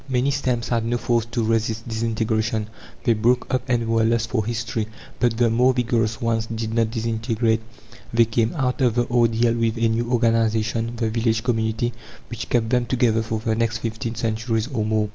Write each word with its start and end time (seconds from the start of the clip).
Many 0.09 0.31
stems 0.31 0.69
had 0.69 0.83
no 0.83 0.97
force 0.97 1.25
to 1.27 1.43
resist 1.43 1.87
disintegration: 1.87 2.69
they 3.03 3.13
broke 3.13 3.45
up 3.53 3.61
and 3.69 3.87
were 3.87 4.03
lost 4.03 4.29
for 4.31 4.43
history. 4.43 4.87
But 5.19 5.37
the 5.37 5.51
more 5.51 5.75
vigorous 5.75 6.19
ones 6.19 6.47
did 6.47 6.73
not 6.73 6.89
disintegrate. 6.89 7.61
They 8.11 8.25
came 8.25 8.51
out 8.55 8.81
of 8.81 8.95
the 8.95 9.05
ordeal 9.11 9.53
with 9.53 9.77
a 9.77 9.89
new 9.89 10.11
organization 10.11 10.95
the 10.95 11.11
village 11.11 11.43
community 11.43 11.93
which 12.31 12.49
kept 12.49 12.71
them 12.71 12.87
together 12.87 13.21
for 13.21 13.41
the 13.41 13.53
next 13.53 13.77
fifteen 13.77 14.15
centuries 14.15 14.67
or 14.73 14.83
more. 14.83 15.09